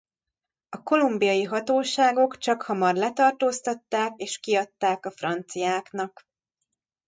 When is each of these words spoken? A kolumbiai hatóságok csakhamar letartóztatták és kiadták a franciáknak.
A 0.69 0.83
kolumbiai 0.83 1.43
hatóságok 1.43 2.37
csakhamar 2.37 2.95
letartóztatták 2.95 4.13
és 4.17 4.39
kiadták 4.39 5.05
a 5.05 5.11
franciáknak. 5.11 6.25